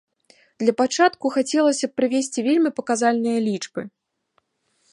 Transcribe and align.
Для 0.61 0.73
пачатку 0.79 1.25
хацелася 1.35 1.85
б 1.91 1.95
прывесці 2.01 2.39
вельмі 2.47 2.71
паказальныя 2.79 3.39
лічбы. 3.49 3.81